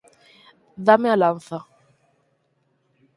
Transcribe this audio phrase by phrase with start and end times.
[0.87, 1.59] Dáme a lanza.